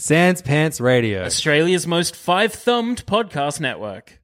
[0.00, 1.24] Sans Pants Radio.
[1.24, 4.18] Australia's most five thumbed podcast network.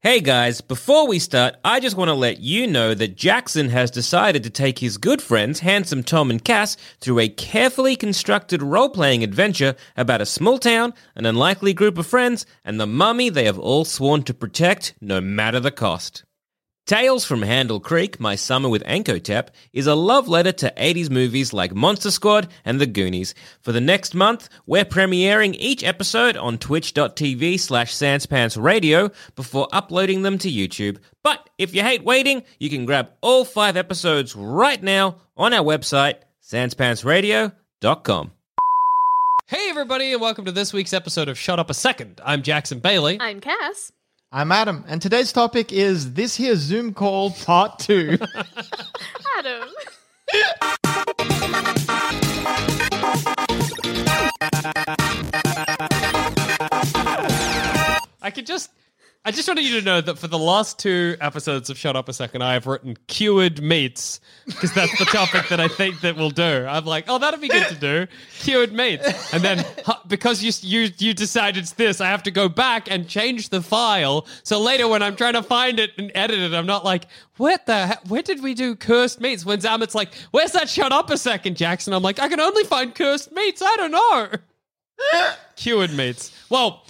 [0.00, 3.90] Hey guys, before we start, I just want to let you know that Jackson has
[3.90, 8.90] decided to take his good friends, Handsome Tom and Cass, through a carefully constructed role
[8.90, 13.46] playing adventure about a small town, an unlikely group of friends, and the mummy they
[13.46, 16.22] have all sworn to protect, no matter the cost.
[16.86, 21.52] Tales from Handle Creek, My Summer with Ankotep, is a love letter to 80s movies
[21.52, 23.36] like Monster Squad and The Goonies.
[23.60, 30.38] For the next month, we're premiering each episode on twitch.tv slash sanspantsradio before uploading them
[30.38, 30.98] to YouTube.
[31.22, 35.64] But if you hate waiting, you can grab all five episodes right now on our
[35.64, 38.32] website, sanspantsradio.com.
[39.46, 42.20] Hey, everybody, and welcome to this week's episode of Shut Up a Second.
[42.24, 43.18] I'm Jackson Bailey.
[43.20, 43.92] I'm Cass.
[44.34, 48.16] I'm Adam, and today's topic is this here Zoom call part two.
[49.38, 49.68] Adam.
[58.22, 58.70] I could just.
[59.24, 62.08] I just wanted you to know that for the last two episodes of Shut Up
[62.08, 66.16] a Second, I have written cured meats because that's the topic that I think that
[66.16, 66.66] we'll do.
[66.68, 68.06] I'm like, oh, that'd be good to do,
[68.40, 69.64] cured meats, and then
[70.08, 73.62] because you you you decided it's this, I have to go back and change the
[73.62, 74.26] file.
[74.42, 77.06] So later, when I'm trying to find it and edit it, I'm not like,
[77.36, 77.86] what the?
[77.86, 79.44] he- Where did we do cursed meats?
[79.44, 80.68] When Zamet's like, where's that?
[80.68, 81.92] Shut up a second, Jackson.
[81.92, 83.62] I'm like, I can only find cursed meats.
[83.64, 84.28] I don't know.
[85.54, 86.32] cured meats.
[86.50, 86.84] Well.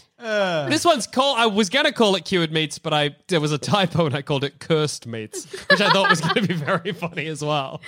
[0.68, 1.38] This one's called.
[1.38, 4.22] I was gonna call it cured meats, but I there was a typo and I
[4.22, 7.80] called it cursed meats, which I thought was gonna be very funny as well.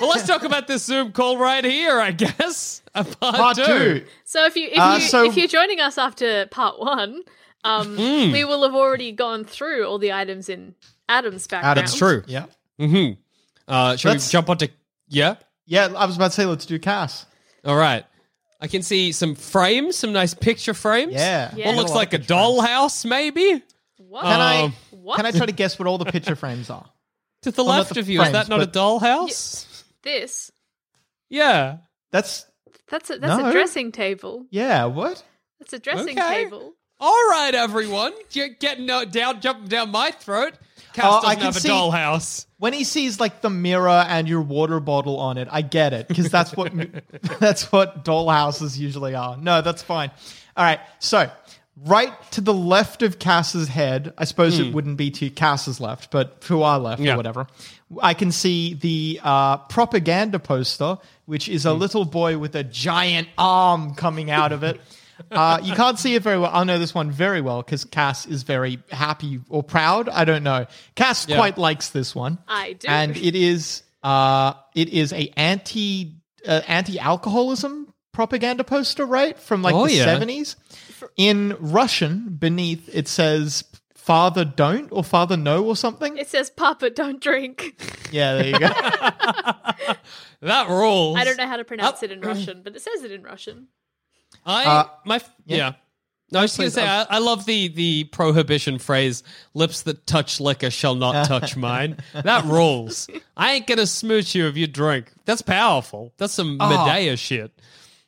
[0.00, 2.82] Well, let's talk about this Zoom call right here, I guess.
[2.94, 3.64] Part, part two.
[3.64, 4.04] two.
[4.24, 7.22] So if you if Uh, you so- if you're joining us after part one,
[7.64, 8.32] um, Hmm.
[8.32, 10.74] we will have already gone through all the items in
[11.08, 11.78] Adam's background.
[11.78, 12.22] Adam's true.
[12.26, 12.46] Yeah.
[12.80, 13.20] Mm-hmm.
[13.68, 14.68] Uh, should Let's- we jump onto?
[15.08, 15.36] Yeah.
[15.66, 17.26] Yeah, I was about to say let's do Cass.
[17.64, 18.04] All right.
[18.60, 21.12] I can see some frames, some nice picture frames.
[21.12, 21.52] Yeah.
[21.54, 21.66] Yeah.
[21.68, 23.62] What looks like a of picture dollhouse, maybe.
[23.98, 24.22] What?
[24.22, 25.16] Can I Um, what?
[25.16, 26.86] can I try to guess what all the picture frames are?
[27.42, 29.84] To the Well, not left the of you, is that not a but- dollhouse?
[30.02, 30.50] this?
[31.28, 31.78] Yeah.
[32.10, 32.46] That's
[32.88, 33.48] That's a that's No.
[33.48, 34.46] a dressing table.
[34.50, 35.22] yeah, what?
[35.58, 36.44] That's a dressing Okay.
[36.44, 36.74] table.
[36.98, 40.54] All right, everyone, you're getting uh, down, jumping down my throat.
[40.94, 42.46] Cass Oh, I can have a see- dollhouse.
[42.58, 46.08] When he sees like the mirror and your water bottle on it, I get it
[46.08, 46.72] because that's what
[47.38, 49.36] that's what dollhouses usually are.
[49.36, 50.10] No, that's fine.
[50.56, 51.30] All right, so
[51.84, 56.10] right to the left of Cass's head, I suppose it wouldn't be to Cass's left,
[56.10, 57.12] but to our left Yeah.
[57.12, 57.46] or whatever.
[58.00, 60.96] I can see the uh, propaganda poster,
[61.26, 64.80] which is a little boy with a giant arm coming out of it.
[65.30, 66.50] Uh, you can't see it very well.
[66.52, 70.08] I know this one very well because Cass is very happy or proud.
[70.08, 70.66] I don't know.
[70.94, 71.36] Cass Yeah.
[71.36, 72.38] quite likes this one.
[72.46, 72.86] I do.
[72.88, 76.14] And it is uh, it is a anti
[76.46, 80.04] uh, anti alcoholism propaganda poster, right from like Oh, the yeah.
[80.04, 80.56] seventies.
[81.16, 86.16] In Russian, beneath it says "Father don't" or "Father no" or something.
[86.18, 87.74] It says, "Papa, don't drink."
[88.12, 88.68] yeah, there you go.
[90.42, 91.16] That rules.
[91.16, 92.04] I don't know how to pronounce Oh.
[92.04, 93.68] it in Russian, but it says it in Russian.
[94.44, 95.56] I Uh, my yeah.
[95.56, 95.72] yeah.
[96.32, 99.22] No, I was going to say uh, I, I love the the prohibition phrase
[99.54, 103.08] "lips that touch liquor shall not touch mine." That rules.
[103.36, 105.12] I ain't gonna smooch you if you drink.
[105.24, 106.12] That's powerful.
[106.18, 106.68] That's some Oh.
[106.86, 107.52] Medea shit.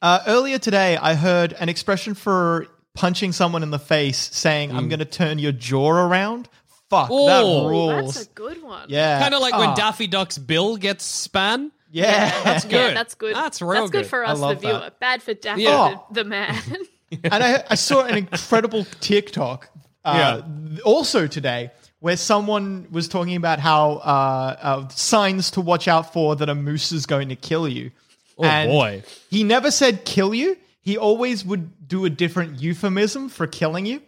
[0.02, 4.88] Uh, earlier today, I heard an expression for punching someone in the face, saying, "I'm
[4.88, 6.48] going to turn your jaw around."
[6.90, 7.26] Fuck, Oh.
[7.26, 8.14] that rules.
[8.14, 8.87] That's a good one.
[8.88, 11.70] yeah, Kind of like when Ah, Daffy Duck's bill gets span.
[11.90, 12.96] Yeah, That's Yeah, good.
[12.96, 13.35] that's good.
[13.35, 14.06] That's real That's good, good.
[14.08, 14.73] for I us, the love viewer.
[14.81, 15.00] that.
[15.00, 15.96] Bad for Daffy, Yeah.
[16.11, 16.55] the, the man.
[17.25, 19.70] and I, I saw an incredible TikTok
[20.05, 20.43] uh,
[20.85, 21.70] also today
[22.00, 26.55] where someone was talking about how uh, uh, signs to watch out for that a
[26.55, 27.90] moose is going to kill you.
[28.38, 29.02] Oh, boy.
[29.31, 30.56] He never said kill you.
[30.81, 34.00] He always would do a different euphemism for killing you.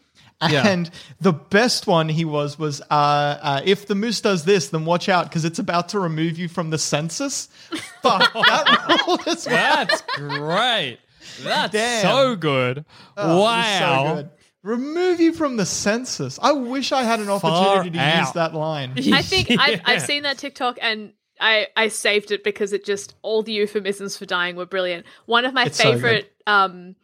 [0.48, 0.66] Yeah.
[0.66, 0.90] And
[1.20, 5.08] the best one he was was uh, uh, if the moose does this, then watch
[5.08, 7.46] out because it's about to remove you from the census.
[8.02, 9.86] Fuck that rule as well.
[9.86, 10.98] That's great.
[11.42, 12.02] That's Damn.
[12.02, 12.84] so good.
[13.16, 14.06] Oh, wow.
[14.06, 14.30] so good.
[14.62, 16.38] Remove you from the census.
[16.42, 18.92] I wish I had an opportunity to Far use that line.
[19.12, 23.14] I think I've, I've seen that TikTok and I, I saved it because it just
[23.22, 25.06] all the euphemisms for dying were brilliant.
[25.24, 26.94] One of my It's so favorite um,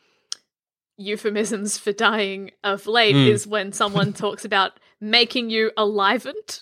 [0.97, 3.29] euphemisms for dying of late Mm.
[3.29, 6.61] is when someone talks about making you alivened.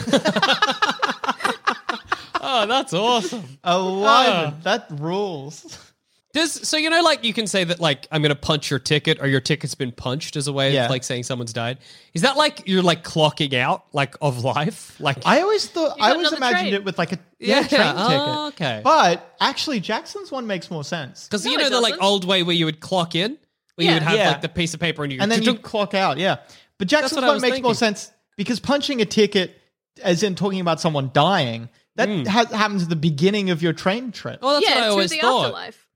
[2.42, 3.58] Oh, that's awesome.
[3.62, 4.54] Alive.
[4.54, 4.54] Ah.
[4.62, 5.89] That rules.
[6.32, 9.18] Does so you know like you can say that like I'm gonna punch your ticket
[9.20, 10.84] or your ticket's been punched as a way Yeah.
[10.84, 11.78] of like saying someone's died.
[12.14, 14.96] Is that like you're like clocking out like of life?
[15.00, 16.74] Like I always thought You I always another imagined train.
[16.74, 18.62] it with like a yeah, Yeah, train oh, ticket.
[18.66, 18.80] okay.
[18.84, 21.26] But actually, Jackson's one makes more sense.
[21.26, 22.04] because No, you it know the like doesn't.
[22.04, 23.36] old way where you would clock in,
[23.74, 23.94] where you Yeah.
[23.94, 24.28] would have Yeah.
[24.28, 26.18] like the piece of paper and you and then you you clock out.
[26.18, 26.36] Yeah,
[26.78, 27.96] but Jackson's what I one was makes more thinking.
[27.96, 29.58] sense because punching a ticket,
[30.00, 32.24] as in talking about someone dying, that hmm.
[32.24, 34.38] ha- happens at the beginning of your train trip.
[34.42, 35.44] Oh, that's yeah, what I to always the thought.
[35.46, 35.86] afterlife.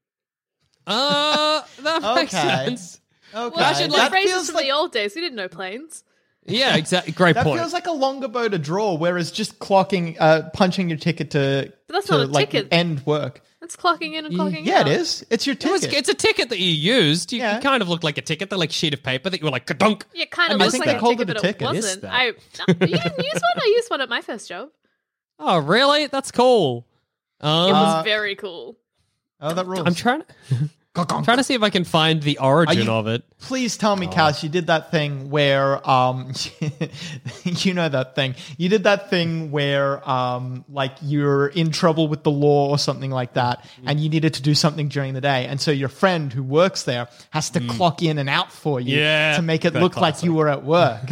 [0.87, 2.43] Uh, that makes Okay.
[2.43, 3.01] sense.
[3.35, 5.15] okay, Well, I should, the like- phrases feels from like the old days.
[5.15, 6.05] We didn't know planes.
[6.47, 7.13] Yeah, exactly.
[7.15, 7.59] Great that point.
[7.59, 11.73] feels like a longer bow to draw, whereas just clocking, uh, punching your ticket to
[11.87, 12.69] But that's to, not a like ticket.
[12.71, 13.41] end work.
[13.63, 14.65] It's clocking in and clocking out.
[14.65, 14.89] Yeah, out.
[14.89, 15.25] it is.
[15.31, 15.97] It's your It was- ticket.
[16.01, 17.33] it's a ticket that you used.
[17.33, 17.61] You Yeah.
[17.61, 19.65] kind of looked like a ticket, the like sheet of paper that you were like
[19.67, 20.03] kadunk.
[20.13, 21.41] Yeah, kind I of mean, I looks think like they a called ticket, it a
[21.41, 21.63] but ticket.
[21.63, 22.03] it Is wasn't.
[22.03, 22.13] that?
[22.13, 23.63] I no, you didn't use one.
[23.63, 24.69] I used one at my first job.
[25.39, 26.09] Oh, really?
[26.09, 26.87] That's cool.
[27.41, 28.77] It Um, was very cool.
[29.41, 29.87] Oh, that rules.
[29.87, 30.23] I'm trying.
[30.96, 33.25] I'm trying to see if I can find the origin you- of it.
[33.41, 36.32] Please tell me, Cass, you did that thing where, um,
[37.44, 38.37] you know that thing.
[38.56, 43.11] You did that thing where, um, like you're in trouble with the law or something
[43.11, 46.32] like that, and you needed to do something during the day, and so your friend
[46.32, 49.75] who works there has to clock in and out for you Yeah, to make it
[49.75, 51.11] that look like you were at work.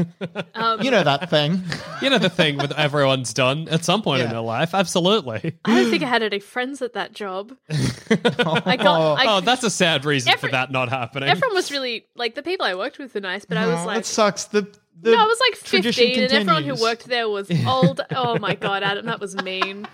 [0.54, 1.60] Um, you know that thing.
[2.00, 4.74] You know the thing with everyone's done at some point in their life.
[4.74, 5.58] Absolutely.
[5.66, 7.54] I don't think I had any friends at that job.
[7.68, 9.18] I got.
[9.18, 11.28] I, oh, that's a sad reason for that not happening.
[11.28, 13.96] everyone was really like the people I worked with were nice, but I was like,
[13.98, 14.44] that sucks.
[14.44, 14.62] The,
[15.00, 18.00] the no, I was like tradition fifteen, and everyone who worked there was old.
[18.14, 19.86] Oh my god, Adam, that was mean.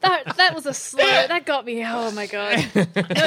[0.00, 1.26] That that was a slur.
[1.28, 1.82] That got me.
[1.86, 2.56] Oh my god.
[2.74, 2.82] No,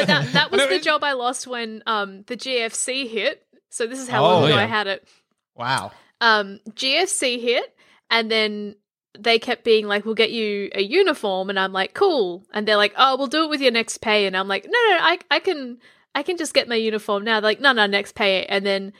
[0.06, 3.44] that that was the job I lost when um the GFC hit.
[3.69, 4.62] So this is how long Oh, ago yeah.
[4.62, 5.08] I had it.
[5.56, 5.92] Wow.
[6.19, 7.75] um, GFC hit,
[8.10, 8.75] and then
[9.18, 12.78] they kept being like, "We'll get you a uniform," and I'm like, "Cool," and they're
[12.78, 15.19] like, "Oh, we'll do it with your next pay," and I'm like, "No, no, I,
[15.30, 15.80] I can,
[16.16, 18.94] I can just get my uniform now." They're like, "No, no, next pay," and then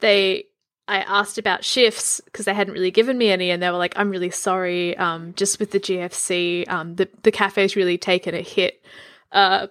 [0.00, 0.44] they.
[0.90, 3.92] I asked about shifts because they hadn't really given me any, and they were like,
[3.98, 4.96] "I'm really sorry.
[4.96, 8.82] Um, just with the GFC, um, the the cafe's really taken a hit.
[9.30, 9.66] Uh,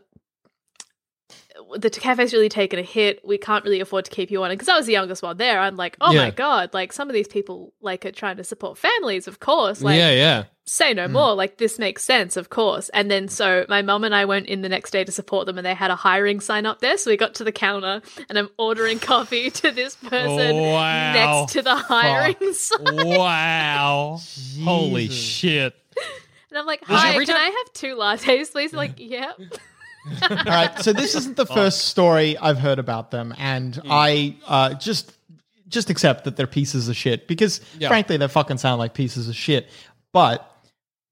[1.76, 3.22] the cafe's really taken a hit.
[3.26, 4.52] We can't really afford to keep you on.
[4.52, 5.60] And because I was the youngest one there.
[5.60, 8.78] I'm like, oh my god, like some of these people like are trying to support
[8.78, 9.82] families, of course.
[9.82, 10.44] Like, yeah, yeah.
[10.66, 11.12] say no mm.
[11.12, 11.34] more.
[11.36, 12.90] Like this makes sense, of course.
[12.90, 15.58] And then so my mum and I went in the next day to support them,
[15.58, 16.98] and they had a hiring sign up there.
[16.98, 21.14] So we got to the counter, and I'm ordering coffee to this person Wow.
[21.14, 23.08] next to the hiring sign.
[23.08, 24.20] Wow.
[24.64, 25.76] Holy shit.
[26.50, 28.74] And I'm like, hi, can I have two lattes, please?
[28.74, 29.34] Like, yeah.
[30.30, 34.74] All right, so this isn't the first story I've heard about them, and I uh,
[34.76, 35.14] just
[35.68, 37.90] just accept that they're pieces of shit because, Yeah.
[37.90, 39.70] frankly, they fucking sound like pieces of shit.
[40.14, 40.50] But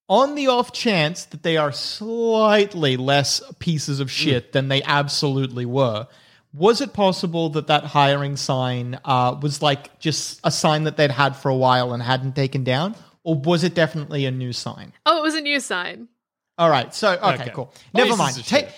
[0.07, 5.65] on the off chance that they are slightly less pieces of shit than they absolutely
[5.65, 6.07] were,
[6.53, 11.11] was it possible that that hiring sign uh, was like just a sign that they'd
[11.11, 14.93] had for a while and hadn't taken down, or was it definitely a new sign?
[15.05, 16.07] Oh, it was a new sign.
[16.57, 16.93] All right.
[16.93, 17.51] So okay, Okay.
[17.53, 17.73] cool.
[17.93, 18.35] Never Pieces mind.
[18.45, 18.65] Take.
[18.69, 18.75] shit.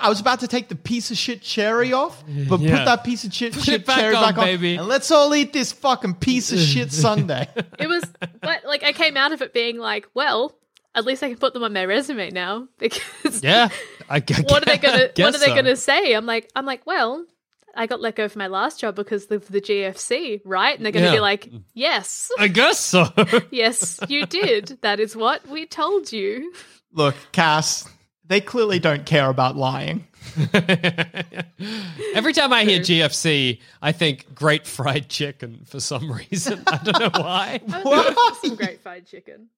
[0.00, 2.76] I was about to take the piece of shit cherry off, but Yeah.
[2.78, 4.76] put that piece of shit, shit back cherry on, back on, baby.
[4.76, 7.48] and let's all eat this fucking piece of shit Sunday.
[7.78, 8.04] It was
[8.40, 10.54] but like I came out of it being like, well,
[10.94, 13.68] at least I can put them on my resume now because Yeah.
[14.08, 15.54] I, I what are they gonna what are they so.
[15.56, 16.12] gonna say?
[16.14, 17.24] I'm like I'm like, well,
[17.74, 20.76] I got let go from my last job because of the GFC, right?
[20.76, 21.12] And they're gonna Yeah.
[21.14, 23.08] be like, Yes, I guess so.
[23.50, 24.78] yes, you did.
[24.82, 26.52] That is what we told you.
[26.92, 27.88] Look, Cass,
[28.26, 30.06] they clearly don't care about lying.
[32.14, 36.62] Every time I hear GFC, I think great fried chicken for some reason.
[36.66, 37.60] I don't know why.
[37.72, 39.48] I would some great fried chicken.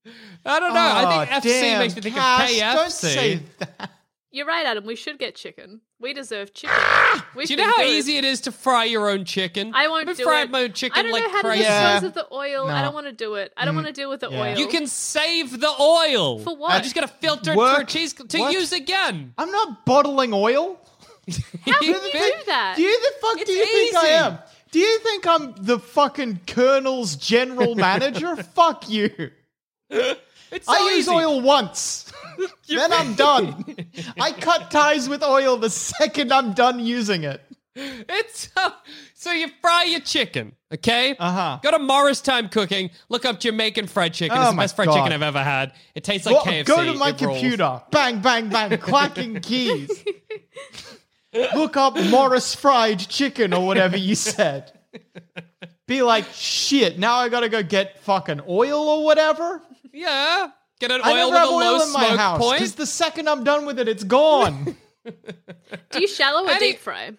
[0.45, 0.81] I don't know.
[0.81, 2.75] I think Oh, FC damn, makes me think Cass, of KFC.
[2.75, 3.91] Don't say that.
[4.35, 4.87] You're right, Adam.
[4.87, 5.83] We should get chicken.
[6.01, 6.75] We deserve chicken.
[6.79, 7.29] Ah!
[7.37, 7.91] We've Do you know how good.
[7.91, 9.73] easy it is to fry your own chicken?
[9.75, 10.51] I won't I've do fried it.
[10.51, 11.65] my own chicken I don't like know how crazy.
[11.65, 11.93] to Yeah.
[11.93, 12.67] dispose of the oil.
[12.69, 13.53] I don't want to do it.
[13.59, 13.85] I don't mm.
[13.85, 14.41] want to deal with the yeah.
[14.41, 14.59] oil.
[14.59, 16.39] You can save the oil.
[16.39, 16.77] For what?
[16.77, 18.53] You just gotta filter it through cheese to what?
[18.55, 19.35] use again.
[19.37, 20.81] I'm not bottling oil.
[21.67, 22.75] How can you do that?
[22.77, 24.39] Do you the fuck It's do you think I am?
[24.73, 28.35] Do you think I'm the fucking Colonel's general manager?
[28.55, 29.31] Fuck you.
[29.91, 32.11] It's so I use oil once.
[32.69, 33.65] then I'm done.
[34.21, 37.41] I cut ties with oil the second I'm done using it.
[37.75, 38.71] It's uh,
[39.15, 41.17] so you fry your chicken, okay?
[41.19, 41.59] Uh-huh.
[41.63, 42.91] Go to Morris Time Cooking.
[43.09, 44.37] Look up Jamaican fried chicken.
[44.37, 44.97] Oh it's the best fried God.
[44.97, 45.73] chicken I've ever had.
[45.95, 46.67] It tastes like Go- KFC.
[46.67, 47.81] Go to my It computer.
[47.91, 48.77] Bang, bang, bang.
[48.79, 50.05] clacking keys.
[51.33, 54.71] Look up Morris fried chicken or whatever you said.
[55.87, 59.63] Be like, shit, now I gotta go get fucking oil or whatever.
[59.95, 60.49] Yeah,
[60.83, 62.59] get an I oil never with have a low oil in my smoke house point.
[62.59, 64.77] because the second I'm done with it, it's gone.
[65.91, 67.13] Do you shallow or How deep fry?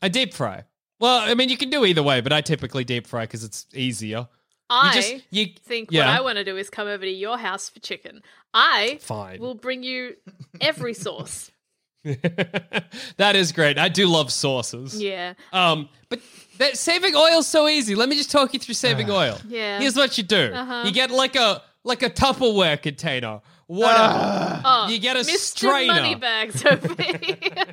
[0.00, 0.64] I deep fry.
[1.00, 3.66] Well, I mean, you can do either way, but I typically deep fry because it's
[3.74, 4.28] easier.
[4.70, 6.06] I just- you- think yeah.
[6.06, 8.22] what I want to do is come over to your house for chicken.
[8.54, 9.40] I Fine.
[9.40, 10.16] will bring you
[10.60, 11.50] every sauce.
[12.04, 13.78] that is great.
[13.78, 15.00] I do love sauces.
[15.00, 15.34] Yeah.
[15.52, 16.20] Um, but
[16.58, 17.94] that, saving oil's so easy.
[17.94, 19.38] Let me just talk you through saving oil.
[19.48, 19.78] Yeah.
[19.78, 20.52] Here's what you do.
[20.52, 20.82] Uh-huh.
[20.84, 23.40] You get like a like a Tupperware container.
[23.66, 23.96] Whatever.
[23.98, 24.86] Ah.
[24.86, 25.36] Oh, you get a Mr.
[25.36, 25.94] strainer.
[25.94, 27.38] Moneybags over here.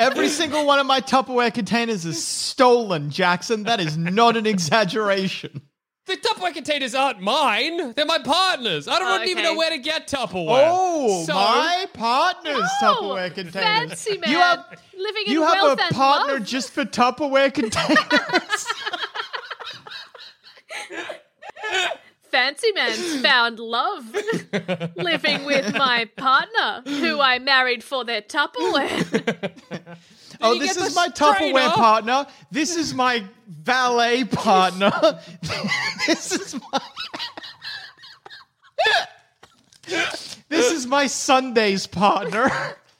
[0.00, 3.64] Every single one of my Tupperware containers is stolen, Jackson.
[3.64, 5.62] That is not an exaggeration.
[6.06, 7.94] The Tupperware containers aren't mine.
[7.94, 8.86] They're my partners.
[8.86, 10.68] I don't Oh, even know where to get Tupperware.
[10.70, 13.88] Oh, So- my partner's Oh, Tupperware containers.
[14.04, 14.30] fancy man.
[14.30, 14.64] You have,
[14.96, 16.44] Living in you have a and partner love.
[16.44, 17.98] just for Tupperware containers.
[22.34, 24.12] Fancy man's found love
[24.96, 29.56] living with my partner, who I married for their Tupperware.
[30.40, 31.70] oh, this is my Tupperware strainer?
[31.70, 32.26] partner.
[32.50, 34.90] This is my valet partner.
[36.08, 36.80] this is my.
[40.48, 42.50] this is my Sundays partner.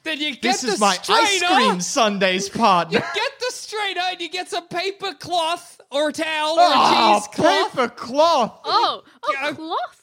[0.03, 2.99] Then you get This the is my ice cream Sundays partner.
[2.99, 7.17] You get the strainer and you get some paper cloth or a towel or Oh,
[7.17, 7.71] a cheesecloth.
[7.71, 8.59] paper cloth.
[8.65, 9.51] Oh, oh, Yeah.
[9.53, 10.01] cloth.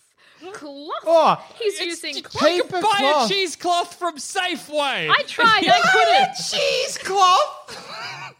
[0.54, 0.90] Cloth.
[1.06, 2.50] Oh, He's It's using just- cloth.
[2.52, 3.30] You can buy cloth.
[3.30, 5.08] a cheesecloth from Safeway.
[5.08, 6.34] I tried, I couldn't.
[6.50, 8.34] cheesecloth.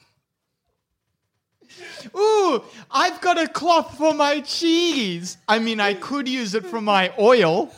[2.17, 5.37] Ooh, I've got a cloth for my cheese.
[5.49, 7.71] I mean, I could use it for my oil.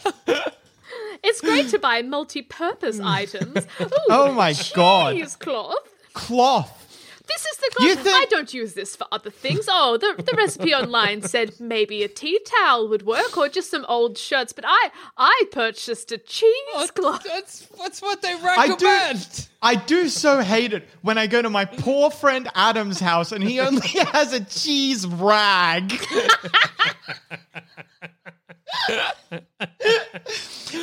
[1.23, 3.67] It's great to buy multi-purpose items.
[3.81, 5.15] Ooh, Oh my God.
[5.17, 5.75] Cheesecloth.
[6.13, 6.84] Cloth.
[7.27, 8.05] This is the You cloth.
[8.05, 9.67] think- I don't use this for other things.
[9.69, 13.85] Oh, the the recipe online said maybe a tea towel would work, or just some
[13.89, 14.53] old shirts.
[14.53, 17.25] But I I purchased a cheesecloth.
[17.25, 19.21] That's, that's what they I recommend.
[19.37, 19.43] do.
[19.63, 23.43] I do so hate it when I go to my poor friend Adam's house and
[23.43, 25.93] he only has a cheese rag.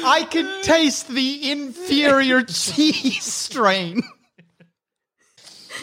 [0.03, 4.01] I can taste the inferior cheese strain.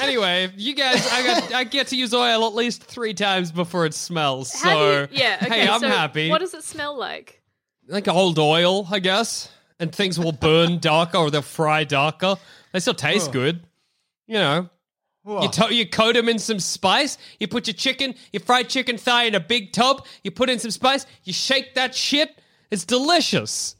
[0.00, 3.86] anyway, you guys, I got I get to use oil at least three times before
[3.86, 4.52] it smells.
[4.52, 6.30] How So do you, yeah, okay, hey, I'm so happy.
[6.30, 7.40] What does it smell like?
[7.88, 12.36] like old oil, I guess, and things will burn darker or they'll fry darker.
[12.72, 13.60] They still taste good,
[14.26, 14.68] you know.
[15.24, 17.16] You, to- you coat them in some spice.
[17.38, 20.04] You put your chicken, your fried chicken thigh in a big tub.
[20.24, 21.06] You put in some spice.
[21.22, 22.36] You shake that shit.
[22.72, 23.76] It's delicious.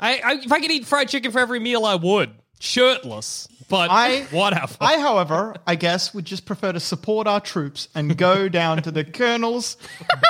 [0.00, 2.32] I, I if I could eat fried chicken for every meal, I would,
[2.62, 3.48] shirtless.
[3.68, 4.76] But I- whatever.
[4.80, 8.90] I, however, I guess would just prefer to support our troops and go down to
[8.90, 9.78] the Colonel's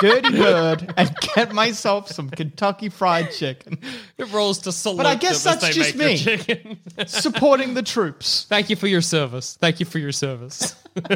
[0.01, 3.77] Dirty Bird and get myself some Kentucky Fried Chicken.
[4.17, 4.97] it rolls to salute.
[4.97, 6.15] But I guess that's just me.
[7.05, 8.45] Supporting the troops.
[8.47, 9.57] Thank you for your service.
[9.59, 10.75] Thank you for your service.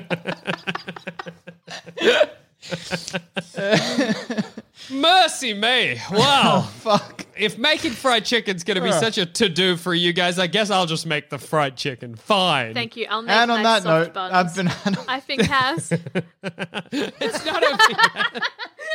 [4.90, 6.00] Mercy me.
[6.12, 6.62] Wow.
[6.80, 7.26] Fuck.
[7.36, 9.00] if making fried chicken's going to be Ugh.
[9.00, 12.16] such a to do for you guys, I guess I'll just make the fried chicken.
[12.16, 12.74] Fine.
[12.74, 13.06] Thank you.
[13.10, 14.34] I'll make And on nice that soft note, buns.
[14.34, 14.70] I've been.
[15.08, 15.92] I think has.
[15.92, 17.78] It's not a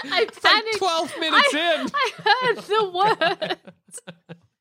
[0.05, 0.79] I panicked.
[0.79, 1.87] 12 minutes I, in.
[1.95, 2.85] I heard the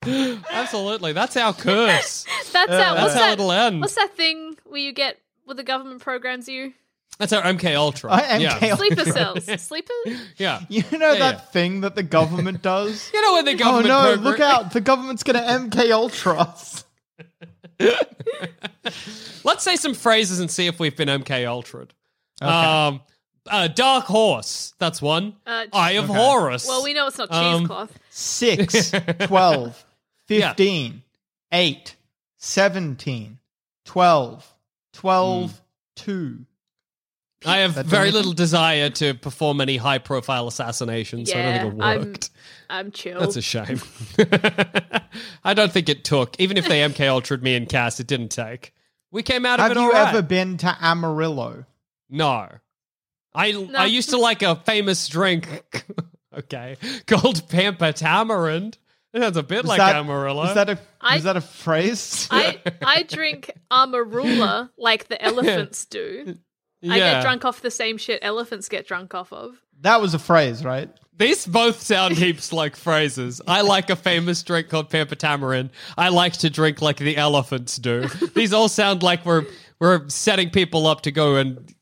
[0.08, 0.39] word.
[0.51, 1.13] Absolutely.
[1.13, 2.25] That's our curse.
[2.51, 2.70] That's that.
[2.96, 3.34] What's That's how that?
[3.34, 3.82] it'll end.
[3.82, 6.74] What's that thing where you get what the government programs you?
[7.20, 8.12] That's our MK Ultra.
[8.12, 8.58] I am yeah.
[8.58, 8.77] chaos.
[8.80, 9.62] Sleeper cells.
[9.62, 9.94] Sleeper.
[10.38, 10.62] yeah.
[10.70, 11.39] You know Yeah, that yeah.
[11.39, 13.10] thing that the government does?
[13.13, 13.86] You know when the government.
[13.94, 14.13] oh no!
[14.13, 14.72] program- Look out!
[14.74, 16.84] The government's gonna MK Ultra us.
[19.44, 21.91] Let's say some phrases and see if we've been MK Ultra'd.
[22.41, 23.01] Um,
[23.48, 24.74] uh, Dark Horse.
[24.80, 25.36] That's one.
[25.46, 26.68] Uh, Eye of Horus.
[26.68, 28.00] Well, we know it's not Um, cheesecloth.
[28.10, 28.91] 6,
[29.27, 29.86] 12,
[30.30, 30.50] Yeah.
[30.50, 31.03] 15,
[31.51, 31.96] 8,
[32.38, 33.39] 17,
[33.86, 34.53] 12,
[34.94, 35.62] 12,
[35.96, 36.46] 2.
[37.45, 41.51] I have very doesn't- little desire to perform any high profile assassinations, so I don't
[41.53, 42.00] Yeah, think it I'm.
[42.12, 42.29] worked.
[42.69, 43.19] I'm chill.
[43.19, 43.81] That's a shame.
[45.43, 46.39] I don't think it took.
[46.39, 48.74] Even if they MK Ultra'd me and Cass, it didn't take.
[49.12, 49.95] We came out of Have it all right.
[49.95, 50.15] Have you all right.
[50.19, 51.65] ever been to Amarillo?
[52.10, 52.48] No.
[53.33, 55.48] I I used to like a famous drink,
[56.38, 56.75] okay,
[57.07, 58.77] called Pampa Tamarind.
[59.13, 60.43] It sounds a bit Was like that- Amarillo.
[60.43, 62.27] Is that a I- is that a phrase?
[62.31, 66.38] I I drink amarula like the elephants do.
[66.89, 69.61] I get drunk off the same shit elephants get drunk off of.
[69.81, 70.89] that was a phrase, right?
[71.17, 73.41] These both sound heaps like phrases.
[73.47, 75.69] I like a famous drink called Pampa Tamarind.
[75.97, 78.07] I like to drink like the elephants do.
[78.33, 79.45] These all sound like we're
[79.79, 81.73] we're setting people up to go and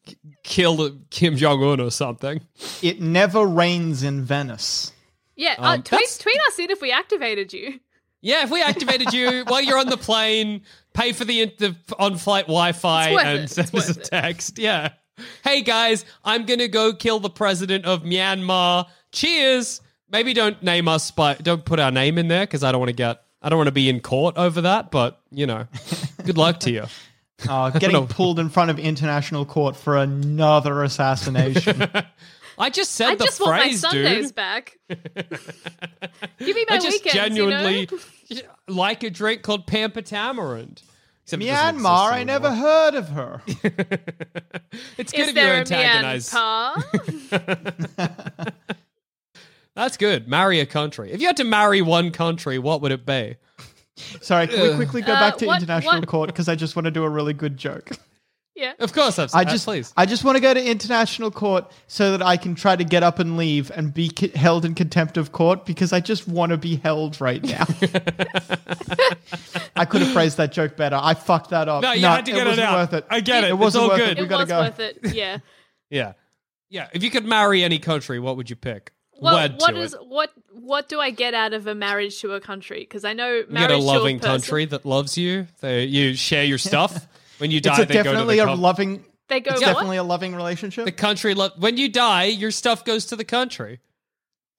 [0.44, 2.41] kill Kim Jong Un or something.
[2.82, 4.91] It never rains in Venice.
[5.38, 7.79] Yeah, uh, Um, tweet tweet us in if we activated you.
[8.22, 10.62] Yeah, if we activated you while you're on the plane,
[10.94, 13.50] pay for the, the on-flight Wi-Fi and it.
[13.50, 14.04] send It's us a worth it.
[14.06, 14.60] text.
[14.60, 14.90] Yeah.
[15.44, 18.86] Hey guys, I'm gonna go kill the president of Myanmar.
[19.12, 19.82] Cheers.
[20.12, 22.90] Maybe don't name us, but don't put our name in there because I don't want
[22.90, 23.22] to get.
[23.42, 24.92] I don't want to be in court over that.
[24.92, 25.68] But you know,
[26.26, 26.86] good luck to you.
[27.48, 31.90] Uh, getting pulled in front of international court for another assassination.
[32.60, 34.36] I just said I the just want my phrase, Sundays dude.
[34.36, 34.78] back.
[34.89, 37.88] Give me my I just weekends, genuinely
[38.28, 38.50] you know?
[38.68, 40.82] like a drink called Pampa Tamarind.
[41.24, 43.42] Except it doesn't exist Myanmar, I never heard of her.
[44.98, 46.30] It's good Is if you there a antagonize.
[46.32, 48.54] Myanmar?
[49.75, 50.28] That's good.
[50.28, 51.12] Marry a country.
[51.12, 53.36] If you had to marry one country, what would it be?
[54.22, 56.75] Sorry, can we quickly go Uh, back to what- international what- court because I just
[56.75, 57.92] want to do a really good joke.
[58.60, 58.74] Yeah.
[58.80, 59.94] Of course, I've, I uh, just, please.
[59.96, 63.01] I just want to go to international court so that I can try to get
[63.04, 66.51] up and leave and be ki- held in contempt of court because I just want
[66.51, 67.66] to be held right now.
[69.75, 71.00] I could have phrased that joke better.
[71.01, 71.82] I fucked that up.
[71.82, 72.78] No, you had to get it wasn't out.
[72.78, 73.06] Worth it.
[73.10, 73.48] I get it.
[73.48, 74.10] It It's wasn't all worth good.
[74.10, 74.18] it.
[74.18, 74.60] We It gotta was go.
[74.60, 75.00] worth it.
[75.16, 75.38] Yeah.
[75.89, 76.13] yeah,
[76.70, 76.88] yeah.
[76.94, 78.94] If you could marry any country, what would you pick?
[79.22, 80.06] Well, Wed what to is it.
[80.08, 82.80] what what do I get out of a marriage to a country?
[82.80, 85.48] Because I know You marriage get a to loving a person, country that loves you.
[85.60, 87.06] They, you share your stuff.
[87.39, 89.03] When you die, It's a they go to definitely the a com- loving.
[89.27, 89.67] They go It's what?
[89.74, 90.86] definitely a loving relationship.
[90.86, 91.34] the country.
[91.34, 93.80] Lo- when you die, your stuff goes to the country.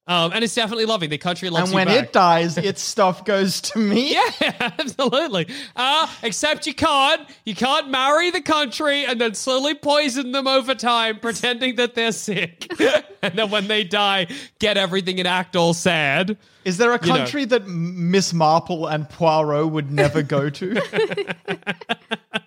[0.07, 1.09] Um, and it's definitely loving.
[1.11, 1.79] The country loves you.
[1.79, 2.09] and you when back.
[2.09, 4.13] it dies, its stuff goes to me.
[4.41, 5.47] Yeah, absolutely.
[5.77, 7.21] Uh, except you can't.
[7.45, 12.11] You can't marry the country and then slowly poison them over time, pretending that they're
[12.11, 12.67] sick.
[13.23, 14.27] and then when they die,
[14.59, 16.37] get everything and act all sad.
[16.65, 17.19] Is there a You know.
[17.19, 20.81] country that Miss Marple and Poirot would never go to?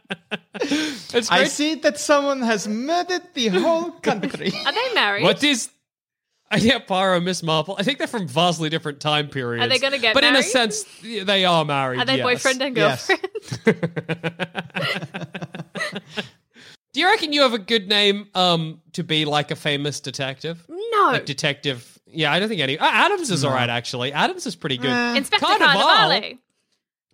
[1.13, 4.51] It's I see that someone has murdered the whole country.
[4.65, 5.23] Are they married?
[5.23, 5.69] What is.
[6.51, 7.75] Uh, yeah, Poirot, Miss Marple.
[7.79, 9.65] I think they're from vastly different time periods.
[9.65, 11.99] Are they gonna get But in a sense, they are married.
[11.99, 12.23] Are they yes.
[12.23, 13.07] boyfriend and Yes.
[13.07, 13.91] girlfriend?
[16.93, 20.63] Do you reckon you have a good name um, to be like a famous detective?
[20.69, 21.09] No.
[21.13, 21.99] Like detective.
[22.05, 22.77] Yeah, I don't think any.
[22.77, 24.13] Uh, Adams is all right, actually.
[24.13, 24.91] Adams is pretty good.
[24.91, 25.15] Eh.
[25.17, 25.81] Inspector Carnival.
[25.81, 26.37] Carnivale.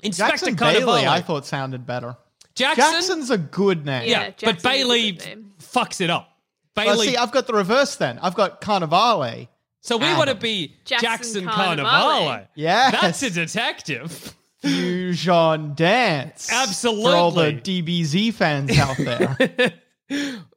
[0.03, 0.95] Inspector Jackson Carnival.
[0.95, 2.17] Bailey, I thought sounded better.
[2.59, 2.83] Jackson.
[2.93, 4.07] Jackson's a good name.
[4.09, 5.53] yeah, Yeah, but Jackson a Bailey good name.
[5.59, 6.29] fucks it up.
[6.75, 7.07] Well, Bailey.
[7.07, 8.19] see, I've got the reverse then.
[8.19, 9.47] I've got Carnivale.
[9.81, 11.85] so we want to be Jackson Jackson, Carnivale.
[11.85, 12.47] Carnivale.
[12.55, 13.01] Yes.
[13.01, 14.35] That's a detective.
[14.61, 16.49] Fusion Dance.
[16.51, 17.11] Absolutely.
[17.11, 19.73] For all the DBZ fans out there.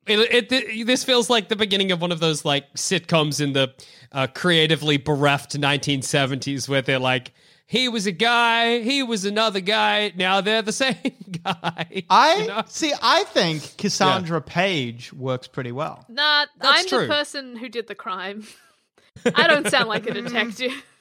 [0.04, 0.18] It,
[0.50, 3.72] it, it- this feels like the beginning of one of those like sitcoms in the
[4.10, 7.32] uh, creatively bereft 1970s where they're like,
[7.72, 10.94] he was a guy, he was another guy, now they're the same
[11.42, 12.02] guy.
[12.10, 12.62] I You know?
[12.66, 12.92] see.
[13.02, 16.04] I think Cassandra Page works pretty well.
[16.10, 17.00] Nah, That's I'm true.
[17.00, 18.46] the person who did the crime.
[19.34, 20.72] I don't sound like a detective.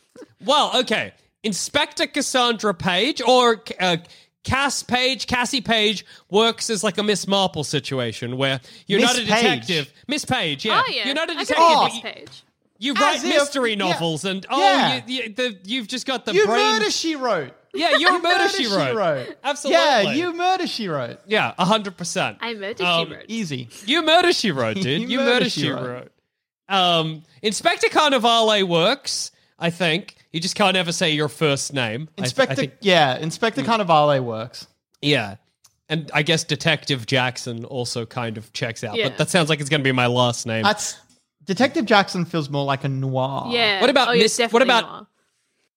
[0.45, 1.13] Well, okay.
[1.43, 3.97] Inspector Cassandra Page or uh,
[4.43, 9.23] Cass Page, Cassie Page works as like a Miss Marple situation where you're Miss not
[9.23, 9.41] a Page.
[9.67, 9.93] detective.
[10.07, 10.81] Miss Page, yeah.
[10.85, 11.93] Oh yeah, You're not a I could detective.
[11.93, 12.43] be but Miss Page.
[12.81, 13.75] You write if- mystery yeah.
[13.77, 15.01] novels, and oh, Yeah.
[15.07, 16.57] you, you, the, you've just got the You brain.
[16.79, 17.53] murder she wrote.
[17.73, 19.37] Yeah, you're a murder, Murder she wrote.
[19.43, 19.81] Absolutely.
[19.81, 21.19] Yeah, you murder she wrote.
[21.25, 22.37] Yeah, hundred percent.
[22.41, 23.25] I murder Um, she wrote.
[23.29, 23.69] Easy.
[23.85, 25.01] You murder she wrote, dude.
[25.03, 25.87] You you, murder, murder, she she wrote.
[25.87, 26.11] wrote.
[26.67, 29.31] Um, Inspector Carnivale works.
[29.59, 32.09] I think you just can't ever say your first name.
[32.17, 32.51] I th- Inspector.
[32.51, 34.67] I think, yeah, Inspector Carnivale works.
[35.01, 35.35] yeah.
[35.89, 38.95] And I guess Detective Jackson also kind of checks out.
[38.95, 39.09] Yeah.
[39.09, 40.63] But that sounds like it's going to be my last name.
[40.63, 40.95] That's
[41.45, 43.45] Detective Jackson feels more like a noir.
[43.49, 43.81] Yeah.
[43.81, 45.07] What about oh, Miss- definitely what about- noir.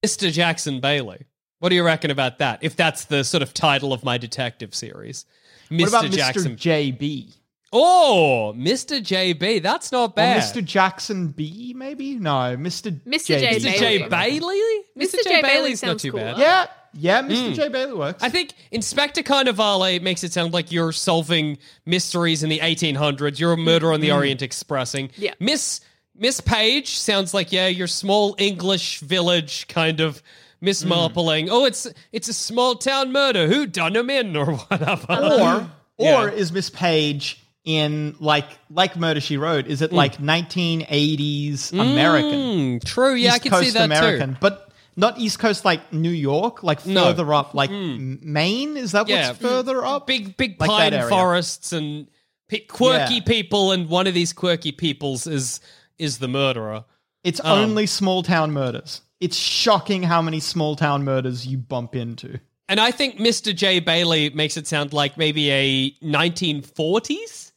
[0.05, 0.31] Mr.
[0.31, 1.25] Jackson Bailey.
[1.61, 2.59] What do you reckon about that?
[2.63, 5.25] If that's the sort of title of my detective series,
[5.71, 5.81] Mr.
[5.81, 6.57] What about Jackson.
[6.57, 6.97] Mr.
[6.99, 7.35] JB?
[7.73, 9.01] oh, Mr.
[9.01, 9.63] JB.
[9.63, 10.43] That's not Or bad.
[10.43, 10.63] Mr.
[10.65, 11.73] Jackson B?
[11.77, 12.57] Maybe no.
[12.57, 12.93] Mr.
[13.05, 13.39] Mr.
[13.39, 13.41] JB.
[13.41, 13.57] J.
[13.59, 13.79] Mr.
[13.79, 13.99] J.
[13.99, 14.09] Bailey.
[14.11, 14.85] Bailey.
[14.99, 15.17] Mr.
[15.25, 15.41] J.
[15.41, 16.23] Bailey Bailey's not too cooler.
[16.35, 16.39] bad.
[16.39, 17.23] Yeah, yeah.
[17.23, 17.49] Mr.
[17.49, 17.53] Hmm.
[17.55, 17.69] J.
[17.69, 18.23] Bailey works.
[18.23, 23.39] I think Inspector Carnivale makes it sound like you're solving mysteries in the 1800s.
[23.39, 24.17] You're a murderer on the mm-hmm.
[24.17, 25.11] Orient Expressing.
[25.17, 25.35] Yeah.
[25.41, 25.81] Miss
[26.17, 30.23] Miss Page sounds like yeah, your small English village kind of
[30.65, 30.89] Miss mm.
[30.89, 33.47] Marpling, oh, it's it's a small town murder.
[33.47, 35.07] Who done him in or whatever?
[35.13, 36.23] or um, Yeah.
[36.23, 39.67] or is Miss Page in like like Murder She Wrote?
[39.67, 39.95] Is it mm.
[39.95, 42.79] like 1980s American?
[42.81, 44.39] Mm, true, yeah, East I can Coast see that American, too.
[44.41, 47.05] but not East Coast like New York, like No.
[47.05, 48.77] further up, like M- Maine.
[48.77, 49.29] Is that Yeah.
[49.29, 50.07] what's further up?
[50.07, 51.09] Big big Like pine area.
[51.09, 52.09] forests and
[52.49, 53.21] pe- quirky Yeah.
[53.27, 55.61] people, and one of these quirky peoples is
[55.99, 56.85] is the murderer.
[57.23, 59.01] It's Um, only small town murders.
[59.21, 62.41] It's shocking how many small town murders you bump into.
[62.69, 63.55] And I think Mr.
[63.55, 63.79] J.
[63.79, 67.53] Bailey makes it sound like maybe a 1940s,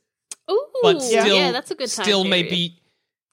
[0.52, 2.30] Ooh, but still, yeah, that's a good time still period.
[2.46, 2.80] maybe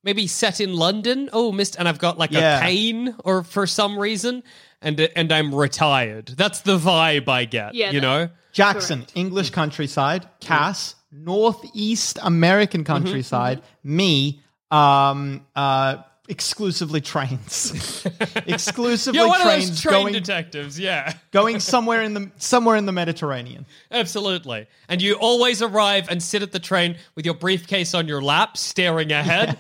[0.05, 1.31] maybe set in London.
[1.33, 1.77] Oh, Mr.
[1.79, 2.59] And I've got like Yeah.
[2.59, 4.43] a cane or for some reason,
[4.83, 6.27] and and I'm retired.
[6.37, 7.75] That's the vibe I get.
[7.75, 8.29] Yeah, you know.
[8.53, 10.29] Jackson, English countryside.
[10.41, 13.63] Cass, Northeast American Mm-hmm, countryside.
[13.83, 15.97] Me, um, uh,
[16.29, 18.07] exclusively trains.
[18.47, 21.15] exclusively You're one of trains those train going, detectives, yeah.
[21.33, 23.67] going somewhere in the somewhere in the Mediterranean.
[23.91, 24.67] Absolutely.
[24.89, 28.57] And you always arrive and sit at the train with your briefcase on your lap,
[28.57, 29.59] staring ahead.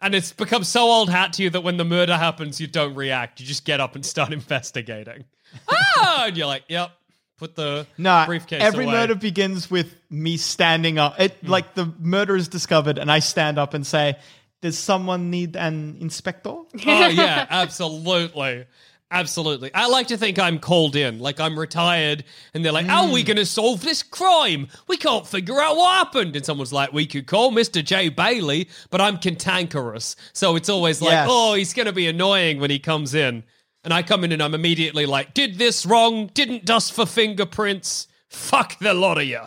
[0.00, 2.94] And it's become so old hat to you that when the murder happens, you don't
[2.94, 3.38] react.
[3.40, 5.24] You just get up and start investigating.
[5.68, 6.24] ah!
[6.26, 6.92] And you're like, yep,
[7.36, 8.94] put the No, briefcase every away.
[8.94, 11.20] murder begins with me standing up.
[11.20, 14.16] It like the murder is discovered, and I stand up and say,
[14.62, 18.66] "Does someone need an inspector?" oh, yeah, absolutely.
[19.12, 19.74] Absolutely.
[19.74, 22.22] I like to think I'm called in, like I'm retired,
[22.54, 24.68] and they're like, How are we going to solve this crime?
[24.86, 26.36] We can't figure out what happened.
[26.36, 27.84] And someone's like, We could call Mr.
[27.84, 28.08] J.
[28.08, 30.14] Bailey, but I'm cantankerous.
[30.32, 31.28] So it's always like, Yes.
[31.30, 33.42] Oh, he's going to be annoying when he comes in.
[33.82, 38.06] And I come in and I'm immediately like, Did this wrong, didn't dust for fingerprints.
[38.28, 39.40] Fuck the lot of you.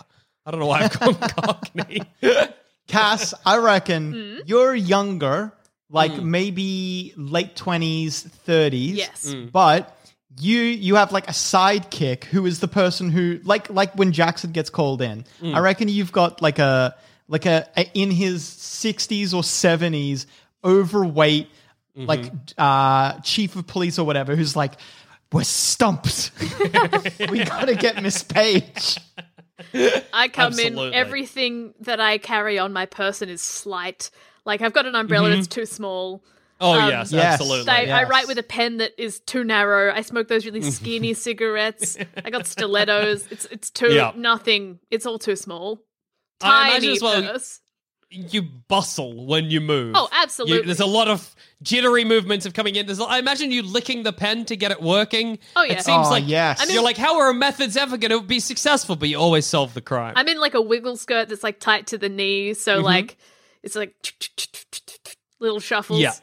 [0.45, 2.01] I don't know why I've gone cockney.
[2.87, 4.39] Cass, I reckon Hmm?
[4.45, 5.53] you're younger,
[5.93, 6.29] like Hmm.
[6.31, 8.97] maybe late twenties, thirties.
[8.97, 9.27] Yes.
[9.33, 9.51] Mm.
[9.53, 9.95] but
[10.41, 14.51] you you have like a sidekick who is the person who like like when Jackson
[14.51, 15.23] gets called in.
[15.39, 15.55] Hmm.
[15.55, 16.95] I reckon you've got like a
[17.27, 20.27] like a, a in his sixties or seventies,
[20.65, 21.47] overweight,
[21.95, 22.07] Mm-hmm.
[22.07, 24.73] like uh chief of police or whatever, who's like.
[25.31, 26.29] We're stumped.
[27.31, 28.99] we gotta get Miss Page.
[30.13, 34.11] I come in, everything that I carry on my person is slight.
[34.45, 36.23] Like I've got an umbrella that's too small.
[36.61, 37.41] Oh, Um, yes, Yes.
[37.41, 37.71] absolutely.
[37.71, 39.93] I, I write with a pen that is too narrow.
[39.93, 41.97] I smoke those really skinny cigarettes.
[42.23, 43.25] I got stilettos.
[43.31, 44.11] It's it's too Yeah.
[44.15, 44.79] nothing.
[44.91, 45.81] It's all too small.
[46.41, 47.59] I Tiny imagine as well- purse.
[48.09, 49.95] you bustle when you move.
[49.95, 50.65] Oh, You- absolutely.
[50.67, 52.85] there's a lot of jittery movements of coming in.
[52.85, 55.39] There's, I imagine you licking the pen to get it working.
[55.55, 55.73] Oh, yeah.
[55.73, 56.61] It seems Oh, like yes.
[56.61, 58.95] I mean- you're like, how are our methods ever going to be successful?
[58.95, 60.13] But you always solve the crime.
[60.15, 62.85] I'm in like a wiggle skirt that's like tight to the knee, so Mm-hmm.
[62.85, 63.17] like
[63.63, 63.95] it's like
[65.39, 66.01] little shuffles.
[66.01, 66.13] yeah,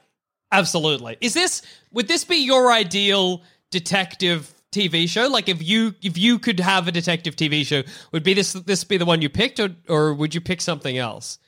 [0.52, 1.16] absolutely.
[1.20, 4.54] Is this would this be your ideal detective?
[4.72, 8.34] TV show, like if you if you could have a detective TV show, would be
[8.34, 11.40] this this be the one you picked, or or would you pick something else?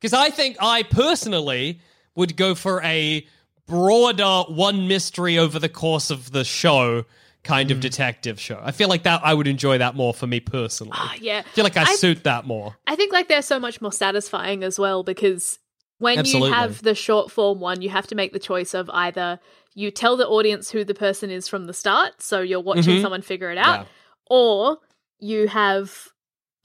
[0.00, 1.80] Because I think I personally
[2.14, 3.26] would go for a
[3.66, 7.04] broader one mystery over the course of the show
[7.44, 7.76] kind Hmm.
[7.76, 8.60] of detective show.
[8.62, 10.92] I feel like that I would enjoy that more for me personally.
[10.94, 11.42] Ah, yeah.
[11.44, 12.76] I feel like I, I- suit that more.
[12.86, 15.58] I think like they're so much more satisfying as well because
[15.98, 16.48] when Absolutely.
[16.50, 19.40] you have the short form one, you have to make the choice of either
[19.74, 23.02] you tell the audience who the person is from the start, so you're watching Mhm.
[23.02, 23.86] someone figure it out, Yeah.
[24.30, 24.78] or
[25.18, 26.08] you have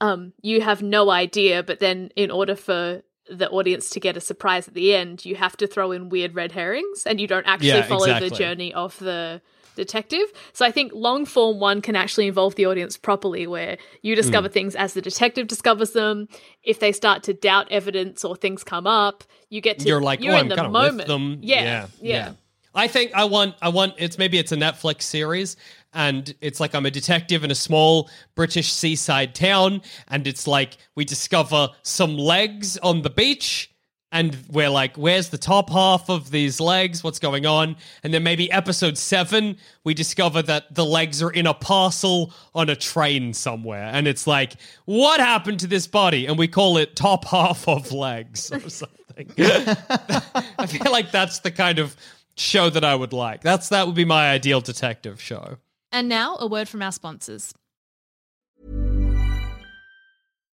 [0.00, 4.20] um you have no idea, but then in order for the audience to get a
[4.20, 7.46] surprise at the end, you have to throw in weird red herrings and you don't
[7.46, 9.40] actually Yeah, follow the journey of the
[9.78, 10.26] detective.
[10.52, 14.48] So I think long form one can actually involve the audience properly where you discover
[14.48, 14.52] mm.
[14.52, 16.28] things as the detective discovers them.
[16.62, 20.22] If they start to doubt evidence or things come up, you get to You're like,
[20.22, 21.42] you're oh, in I'm the moment.
[21.42, 22.32] Yeah, yeah, yeah.
[22.74, 23.94] I think I want, I want.
[23.98, 25.56] It's maybe it's a Netflix series,
[25.94, 30.76] and it's like I'm a detective in a small British seaside town, and it's like
[30.94, 33.74] we discover some legs on the beach.
[34.10, 37.04] And we're like, where's the top half of these legs?
[37.04, 37.76] What's going on?
[38.02, 42.70] And then maybe episode seven, we discover that the legs are in a parcel on
[42.70, 43.90] a train somewhere.
[43.92, 44.54] And it's like,
[44.86, 46.26] what happened to this body?
[46.26, 49.30] And we call it top half of legs or something.
[49.38, 51.94] I feel like that's the kind of
[52.36, 53.42] show that I would like.
[53.42, 55.58] That's that would be my ideal detective show.
[55.92, 57.52] And now, a word from our sponsors.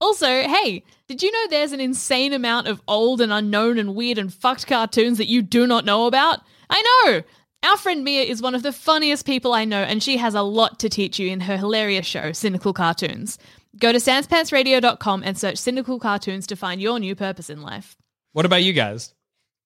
[0.00, 4.18] Also, hey, did you know there's an insane amount of old and unknown and weird
[4.18, 6.40] and fucked cartoons that you do not know about?
[6.68, 7.22] I know!
[7.62, 10.42] Our friend Mia is one of the funniest people I know, and she has a
[10.42, 13.38] lot to teach you in her hilarious show, Cynical Cartoons.
[13.78, 17.96] Go to sanspantsradio.com and search Cynical Cartoons to find your new purpose in life.
[18.32, 19.14] What about you guys?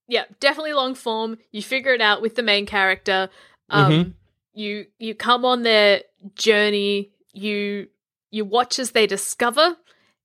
[0.09, 1.38] Yeah, definitely long form.
[1.53, 3.29] You figure it out with the main character.
[3.69, 4.12] Um, Mhm.
[4.55, 6.03] You you come on their
[6.35, 7.11] journey.
[7.33, 7.88] You
[8.33, 9.77] you watch as they discover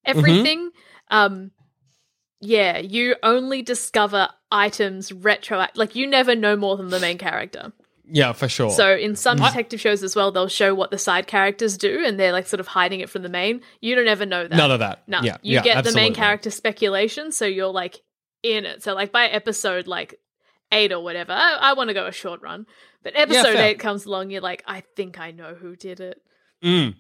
[0.06, 0.72] everything.
[1.10, 1.52] Um,
[2.42, 5.66] yeah, you only discover items retro.
[5.76, 7.74] Like you never know more than the main character.
[8.08, 8.70] Yeah, for sure.
[8.70, 12.20] So in some detective shows as well, they'll show what the side characters do, and
[12.20, 13.62] they're like sort of hiding it from the main.
[13.82, 14.56] You don't ever know that.
[14.56, 15.08] None of that.
[15.08, 18.02] No, Yeah, you yeah, get the main character speculation, so you're like
[18.44, 18.84] in it.
[18.84, 20.20] So like by episode like
[20.72, 22.68] eight or whatever, I, I want to go a short run,
[23.04, 23.70] but episode fair.
[23.70, 26.22] eight comes along, you're like, I think I know who did it.
[26.64, 26.96] Mm.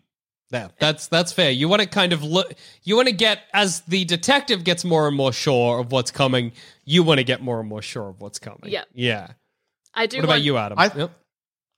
[0.52, 1.52] Yeah, that's that's fair.
[1.52, 2.54] You want to kind of look.
[2.84, 6.52] You want to get as the detective gets more and more sure of what's coming.
[6.86, 8.60] You want to get more and more sure of what's coming.
[8.72, 8.84] Yeah.
[8.94, 9.28] yeah.
[9.94, 10.18] I do.
[10.18, 10.78] What about you, Adam?
[10.80, 11.12] I- Yep.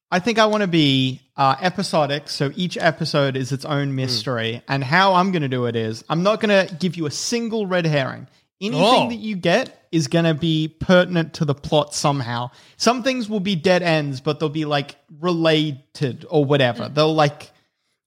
[0.10, 4.62] I think I want to be uh, episodic, so each episode is its own mystery.
[4.70, 7.12] And how I'm going to do it is I'm not going to give you a
[7.12, 8.28] single red herring.
[8.62, 9.10] Anything Oh.
[9.10, 12.52] that you get is going to be pertinent to the plot somehow.
[12.78, 16.90] Some things will be dead ends, but they'll be like related or whatever.
[16.90, 17.52] They'll like.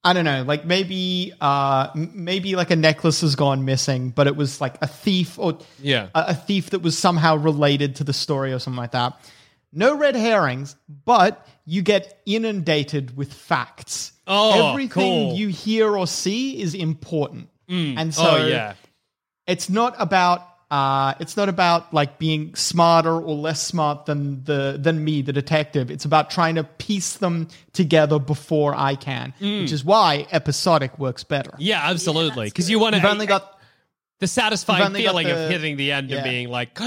[0.03, 4.35] I don't know, like maybe, uh, maybe like a necklace has gone missing, but it
[4.35, 6.09] was like a thief or Yeah.
[6.15, 9.21] a, a thief that was somehow related to the story or something like that.
[9.73, 14.13] No red herrings, but you get inundated with facts.
[14.27, 14.91] Oh, Everything
[15.31, 15.35] cool.
[15.35, 17.49] you hear or see is important.
[17.69, 18.75] And so oh yeah.
[19.47, 24.77] it's not about uh, it's not about like being smarter or less smart than the
[24.81, 25.91] than me, the detective.
[25.91, 31.25] It's about trying to piece them together before I can, which is why episodic works
[31.25, 31.53] better.
[31.59, 32.47] Yeah, absolutely.
[32.47, 33.01] Because you want to.
[33.01, 33.59] You've only got
[34.21, 36.19] the satisfying you've only got feeling of hitting the end yeah.
[36.19, 36.79] and being like,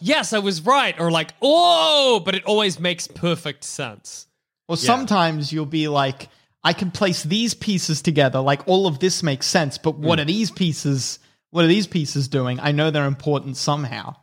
[0.00, 4.28] yes, I was right, or like, oh, but it always makes perfect sense.
[4.68, 6.28] Or sometimes you'll be like,
[6.64, 8.40] I can place these pieces together.
[8.40, 10.22] Like all of this makes sense, but what Mm.
[10.22, 11.18] are these pieces?
[11.56, 12.60] What are these pieces doing?
[12.60, 14.16] I know they're important somehow.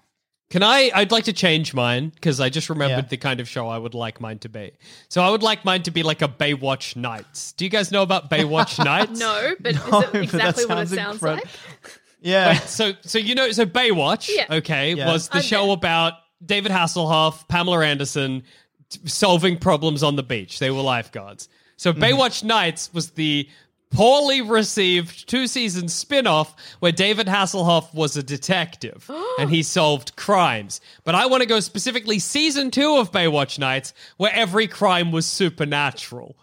[0.52, 0.92] Can I?
[0.94, 3.10] I'd like to change mine because I just remembered Yeah.
[3.10, 4.74] the kind of show I would like mine to be.
[5.10, 7.54] So I would like mine to be like a Baywatch Nights.
[7.54, 9.20] Do you guys know about Baywatch Nights?
[9.20, 11.48] No, but No, is but it that exactly what it sounds sounds incred- like?
[12.22, 12.54] Yeah.
[12.60, 14.46] So, so you know, so Baywatch, Yeah.
[14.58, 15.12] okay, Yeah.
[15.12, 15.74] was the I'm show there.
[15.74, 16.14] about
[16.46, 18.44] David Hasselhoff, Pamela Anderson
[18.90, 20.60] t- solving problems on the beach.
[20.60, 21.50] They were lifeguards.
[21.78, 22.04] So Mm-hmm.
[22.04, 23.50] Baywatch Nights was the
[23.94, 30.16] poorly received two season spin off where David Hasselhoff was a detective and he solved
[30.16, 30.82] crimes.
[31.04, 35.26] But I want to go specifically season two of Baywatch Nights where every crime was
[35.26, 36.36] supernatural.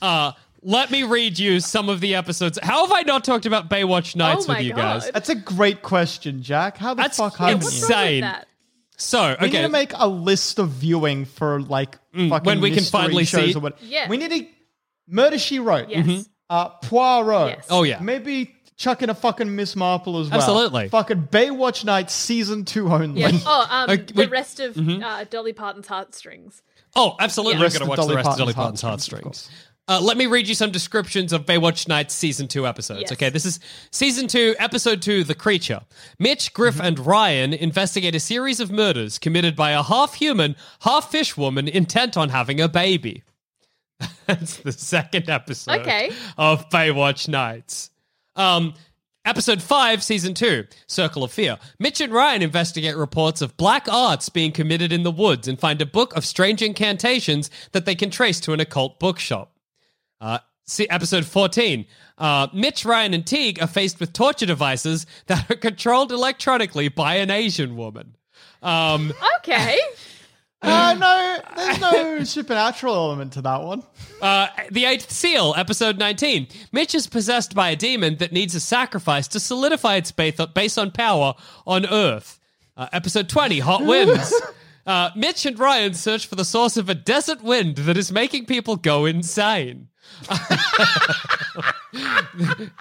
[0.00, 2.58] Uh, let me read you some of the episodes.
[2.62, 5.04] How have I not talked about Baywatch Nights Oh with my you guys?
[5.06, 5.14] God.
[5.14, 6.78] That's a great question, Jack.
[6.78, 7.68] How the That's fuck Yeah, haven't you?
[7.68, 8.20] wrong Insane.
[8.22, 8.46] that?
[8.96, 9.56] So, We okay.
[9.58, 13.00] need to make a list of viewing for like fucking Mm, when we can mystery
[13.00, 13.82] finally shows see- or what.
[13.82, 14.08] Yeah.
[14.08, 14.46] We need to
[15.08, 15.88] Murder She Wrote.
[15.88, 16.28] Yes.
[16.52, 17.48] Uh, Poirot.
[17.56, 17.66] Yes.
[17.70, 17.98] Oh, yeah.
[18.00, 20.40] Maybe chucking a fucking Miss Marple as well.
[20.40, 20.88] Absolutely.
[20.88, 23.20] Fucking Baywatch Nights season two only.
[23.22, 23.30] Yeah.
[23.46, 25.02] Oh, um, Okay, the rest of Mm-hmm.
[25.02, 26.62] uh, Dolly Parton's heartstrings.
[26.94, 27.54] Oh, absolutely.
[27.54, 27.60] Yeah.
[27.60, 29.68] We're Rest going to of watch the Dolly rest of Dolly Parton's Parton's Heartstrings, Heartstrings.
[29.88, 33.00] Uh, let me read you some descriptions of Baywatch Nights season two episodes.
[33.02, 33.12] Yes.
[33.12, 33.58] Okay, this is
[33.90, 35.80] season two, episode two, The Creature.
[36.18, 36.84] Mitch, Griff, Mm-hmm.
[36.86, 41.66] and Ryan investigate a series of murders committed by a half human, half fish woman
[41.66, 43.22] intent on having a baby.
[44.26, 46.10] That's the second episode Okay.
[46.38, 47.90] of Baywatch Nights.
[48.36, 48.74] Um,
[49.24, 51.56] Episode 5, Season 2, Circle of Fear.
[51.78, 55.80] Mitch and Ryan investigate reports of black arts being committed in the woods and find
[55.80, 59.56] a book of strange incantations that they can trace to an occult bookshop.
[60.20, 61.86] Uh, see, episode 14.
[62.18, 67.14] Uh, Mitch, Ryan, and Teague are faced with torture devices that are controlled electronically by
[67.16, 68.16] an Asian woman.
[68.60, 69.78] Um, Okay.
[70.62, 73.82] Uh, no, there's no supernatural element to that one.
[74.20, 76.46] Uh, the Eighth Seal, episode 19.
[76.70, 80.90] Mitch is possessed by a demon that needs a sacrifice to solidify its base on
[80.92, 81.34] power
[81.66, 82.38] on Earth.
[82.76, 84.32] Uh, episode 20, Hot Winds.
[84.86, 88.46] Uh, Mitch and Ryan search for the source of a desert wind that is making
[88.46, 89.88] people go insane.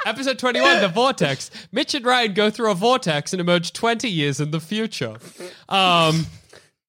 [0.05, 1.51] Episode 21, The Vortex.
[1.71, 5.17] Mitch and Ryan go through a vortex and emerge 20 years in the future.
[5.69, 6.25] Um,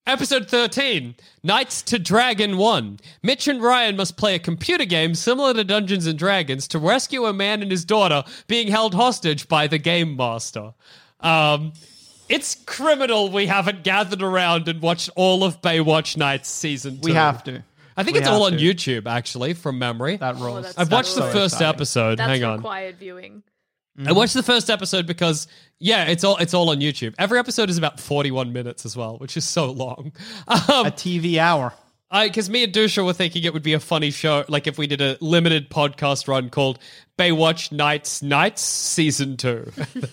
[0.07, 2.99] episode 13, Knights to Dragon 1.
[3.23, 7.25] Mitch and Ryan must play a computer game similar to Dungeons and Dragons to rescue
[7.27, 10.75] a man and his daughter being held hostage by the game master.
[11.21, 11.73] Um,
[12.29, 17.09] it's criminal we haven't gathered around and watched all of Baywatch Nights season 2.
[17.09, 17.63] We have to.
[17.97, 18.59] I think We it's all on to.
[18.59, 20.17] YouTube, actually, from memory.
[20.17, 20.65] That rolls.
[20.65, 21.69] that's I've so watched the first exciting.
[21.69, 22.19] episode.
[22.19, 22.57] That's Hang on.
[22.59, 23.43] required viewing.
[24.07, 25.47] I watched the first episode because
[25.79, 27.15] yeah, it's all it's all on YouTube.
[27.19, 30.13] Every episode is about 41 minutes as well, which is so long.
[30.49, 31.73] A Um TV hour.
[32.11, 34.77] I because me and Dusha were thinking it would be a funny show, like if
[34.77, 36.79] we did a limited podcast run called
[37.19, 39.73] Baywatch Nights Nights Season 2.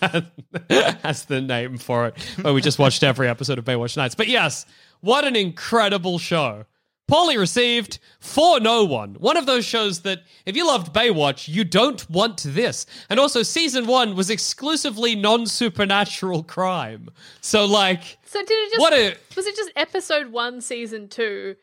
[0.68, 2.22] That's the name for it.
[2.40, 4.14] Where we just watched every episode of Baywatch Nights.
[4.14, 4.64] But yes,
[5.00, 6.64] what an incredible show.
[7.10, 9.14] Poorly received for no one.
[9.14, 12.86] One of those shows that, if you loved Baywatch, you don't want this.
[13.10, 17.08] And also, season one was exclusively non supernatural crime.
[17.40, 21.56] So, like, So did it just What a- was it just episode one, season two,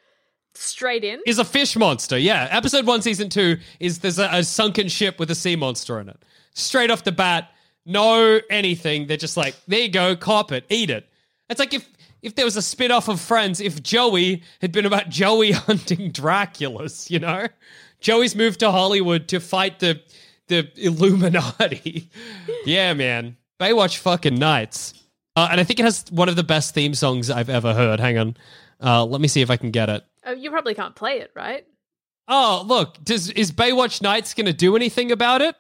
[0.54, 1.22] straight in?
[1.26, 2.18] is a fish monster.
[2.18, 6.00] Yeah, episode one, season two is there's a, a sunken ship with a sea monster
[6.00, 6.22] in it.
[6.54, 7.52] Straight off the bat,
[7.86, 9.08] no anything.
[9.08, 11.08] They're just like, there you go, cop it, eat it.
[11.50, 11.88] It's like if
[12.22, 16.12] if there was a spin off of Friends, if Joey had been about Joey hunting
[16.12, 17.48] Draculas, you know,
[18.00, 20.02] Joey's moved to Hollywood to fight the
[20.48, 22.10] the Illuminati.
[22.66, 24.94] yeah, man, Baywatch fucking nights.
[25.36, 28.00] Uh, and I think it has one of the best theme songs I've ever heard.
[28.00, 28.38] Hang on,
[28.82, 30.04] uh, let me see if I can get it.
[30.26, 31.66] Oh, you probably can't play it, right?
[32.28, 35.56] Oh, look, does is Baywatch Nights going to do anything about it?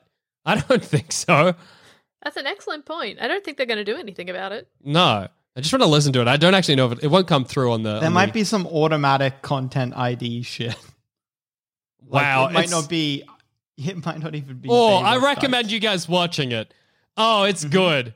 [0.45, 1.53] I don't think so.
[2.23, 3.19] That's an excellent point.
[3.21, 4.67] I don't think they're going to do anything about it.
[4.83, 6.27] No, I just want to listen to it.
[6.27, 7.95] I don't actually know if it, it won't come through on the.
[7.99, 10.75] There on might the- be some automatic content ID shit.
[12.09, 13.25] Like, Wow, it might it's- not be.
[13.75, 14.69] It might not even be.
[14.71, 15.71] Oh, I recommend Nights.
[15.73, 16.73] you guys watching it.
[17.17, 17.71] Oh, it's mm-hmm.
[17.71, 18.13] good.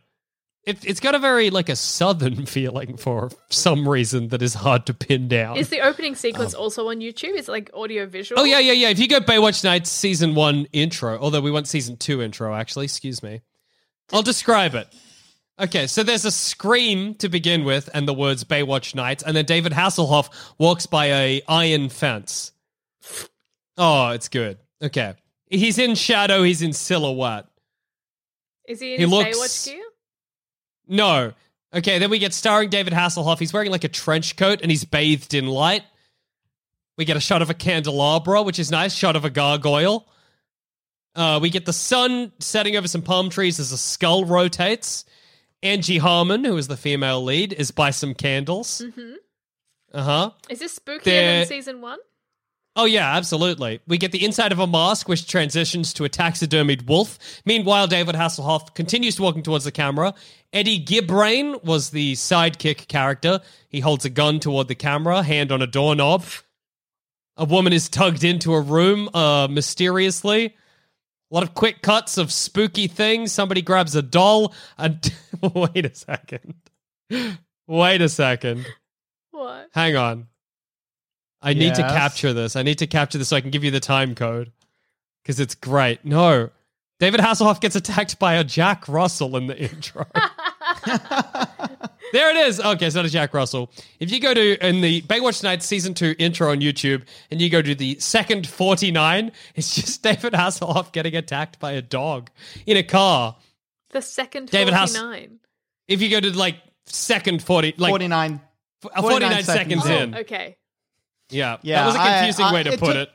[0.63, 4.86] It, it's got a very like a southern feeling for some reason that is hard
[4.86, 5.58] to pin down.
[5.58, 7.36] Is the opening sequence also on YouTube?
[7.36, 8.39] Is it like audio visual?
[8.39, 8.89] Oh yeah, yeah, yeah.
[8.89, 12.86] If you go Baywatch Nights season one intro, although we want season two intro, actually,
[12.86, 13.41] excuse me.
[14.13, 14.88] I'll describe it.
[15.62, 19.45] Okay, so there's a scream to begin with, and the words Baywatch Nights, and then
[19.45, 22.52] David Hasselhoff walks by a iron fence.
[23.78, 24.58] Oh, it's good.
[24.82, 25.13] Okay,
[25.45, 26.41] he's in shadow.
[26.41, 27.45] He's in silhouette.
[28.67, 29.84] Is he in He his looks- Baywatch gear?
[30.88, 31.34] No.
[31.74, 33.39] Okay, then we get starring David Hasselhoff.
[33.39, 35.84] He's wearing like a trench coat and he's bathed in light.
[36.97, 38.93] We get a shot of a candelabra, which is nice.
[38.93, 40.06] Shot of a gargoyle.
[41.15, 45.06] Uh, we get the sun setting over some palm trees as a skull rotates.
[45.63, 48.82] Angie Harmon, who is the female lead, is by some candles.
[48.84, 49.13] Mm-hmm.
[49.93, 50.32] Uh huh.
[50.50, 52.00] Is this spookier They're- than season one?
[52.78, 53.82] Oh yeah, absolutely.
[53.86, 57.19] We get the inside of a mask, which transitions to a taxidermied wolf.
[57.45, 60.13] Meanwhile, David Hasselhoff continues walking towards the camera.
[60.54, 63.41] Eddie Cibrian was the sidekick character.
[63.67, 66.24] He holds a gun toward the camera, hand on a doorknob.
[67.36, 70.56] A woman is tugged into a room, uh, mysteriously.
[71.32, 73.32] A lot of quick cuts of spooky things.
[73.32, 74.54] Somebody grabs a doll.
[74.78, 75.13] And
[75.56, 76.56] wait a second.
[77.67, 78.65] Wait a second.
[79.32, 79.70] What?
[79.74, 80.28] Hang on.
[81.41, 81.91] I need to Yes?
[81.94, 82.56] capture this.
[82.56, 84.52] I need to capture this so I can give you the time code.
[85.24, 86.04] Because it's great.
[86.04, 86.50] No.
[87.00, 90.06] David Hasselhoff gets attacked by a Jack Russell in the intro.
[92.12, 92.60] there it is.
[92.60, 93.71] Okay, it's not a Jack Russell.
[94.00, 97.50] If you go to in the Baywatch Nights season two intro on YouTube and you
[97.50, 102.29] go to the second 49, it's just David Hasselhoff getting attacked by a dog
[102.65, 103.36] in a car.
[103.92, 105.40] The second David Hass- 49.
[105.88, 106.56] If you go to like
[106.86, 108.42] second 40, like 49.
[108.94, 110.15] uh, 49, seconds, seconds in.
[110.15, 110.58] Oh, okay.
[111.29, 113.10] Yeah, Yeah, that was a confusing I- way to it put took- it.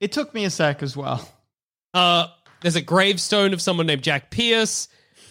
[0.00, 1.28] It took me a sec as well.
[1.92, 2.28] Uh,
[2.62, 4.88] there's a gravestone of someone named Jack Pierce,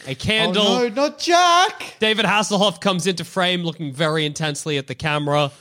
[0.08, 0.66] a candle.
[0.66, 1.96] Oh no, not Jack!
[2.00, 5.52] David Hasselhoff comes into frame looking very intensely at the camera.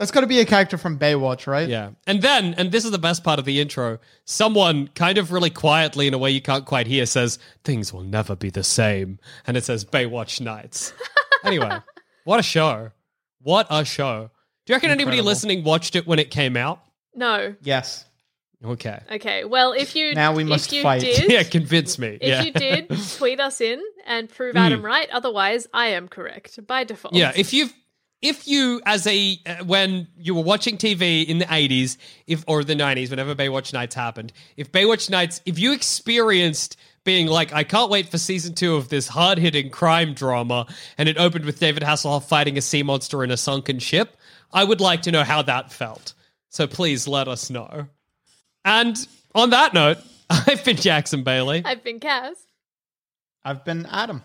[0.00, 1.68] That's got to be a character from Baywatch, right?
[1.68, 1.90] Yeah.
[2.06, 5.50] And then, and this is the best part of the intro, someone kind of really
[5.50, 9.18] quietly, in a way you can't quite hear, says, Things will never be the same.
[9.46, 10.94] And it says Baywatch Nights.
[11.44, 11.80] anyway,
[12.24, 12.92] what a show.
[13.42, 14.30] What a show.
[14.64, 16.80] Do you reckon anybody listening watched it when it came out?
[17.14, 17.54] No.
[17.60, 18.06] Yes.
[18.64, 19.00] Okay.
[19.12, 19.44] Okay.
[19.44, 21.00] Well, if you Now we must if you fight.
[21.00, 22.18] Did, Yeah, convince me.
[22.20, 22.42] If yeah.
[22.42, 25.08] you did, tweet us in and prove Adam right.
[25.10, 27.14] Otherwise, I am correct by default.
[27.14, 27.68] Yeah, if you
[28.20, 31.96] if you as a uh, when you were watching TV in the 80s
[32.26, 37.28] if or the 90s whenever Baywatch Nights happened, if Baywatch Nights if you experienced being
[37.28, 40.66] like I can't wait for season 2 of this hard-hitting crime drama
[40.98, 44.18] and it opened with David Hasselhoff fighting a sea monster in a sunken ship,
[44.52, 46.12] I would like to know how that felt.
[46.50, 47.88] So please let us know.
[48.64, 48.96] And
[49.34, 49.98] on that note,
[50.30, 51.62] I've been Jackson Bailey.
[51.64, 52.34] I've been Kaz.
[53.44, 54.22] I've been Adam.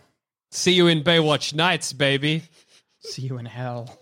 [0.51, 2.43] See you in Baywatch Nights, baby.
[2.99, 3.99] See you in hell.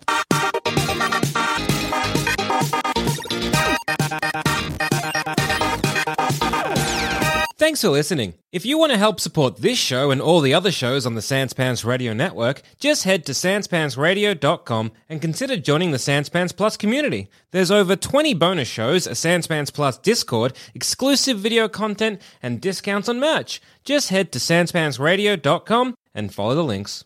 [7.74, 8.36] Thanks for listening.
[8.52, 11.22] If you want to help support this show and all the other shows on the
[11.22, 17.30] Sanspants Radio Network, just head to sanspantsradio.com and consider joining the Sanspants Plus community.
[17.50, 23.20] There's over 20 bonus shows, a Sanspants Plus Discord, exclusive video content, and discounts on
[23.20, 23.60] merch.
[23.84, 27.06] Just head to sanspantsradio.com and follow the links.